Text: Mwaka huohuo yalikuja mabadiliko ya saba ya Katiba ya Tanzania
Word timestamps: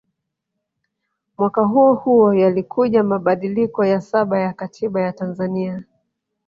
Mwaka 1.37 1.61
huohuo 1.61 2.33
yalikuja 2.33 3.03
mabadiliko 3.03 3.85
ya 3.85 4.01
saba 4.01 4.39
ya 4.39 4.53
Katiba 4.53 5.01
ya 5.01 5.13
Tanzania 5.13 5.83